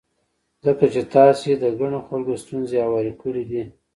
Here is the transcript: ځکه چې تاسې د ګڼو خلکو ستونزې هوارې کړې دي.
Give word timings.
ځکه 0.65 0.85
چې 0.93 1.01
تاسې 1.15 1.49
د 1.57 1.65
ګڼو 1.79 1.99
خلکو 2.07 2.33
ستونزې 2.43 2.77
هوارې 2.85 3.13
کړې 3.21 3.43
دي. 3.49 3.63